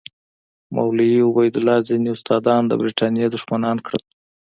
مولوي 0.75 1.19
عبیدالله 1.29 1.77
ځینې 1.87 2.09
استادان 2.11 2.61
د 2.67 2.73
برټانیې 2.81 3.27
دښمنان 3.29 3.77
کړل. 3.85 4.03